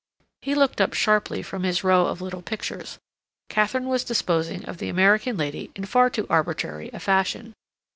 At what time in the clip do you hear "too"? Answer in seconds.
6.09-6.25